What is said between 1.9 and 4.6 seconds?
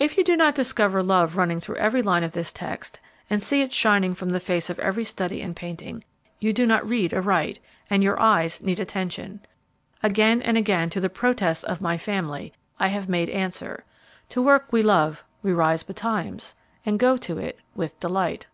line of this text and see it shining from the